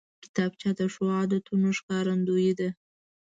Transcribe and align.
کتابچه 0.23 0.69
د 0.79 0.81
ښو 0.93 1.03
عادتونو 1.17 1.69
ښکارندوی 1.79 2.51
ده 2.59 2.69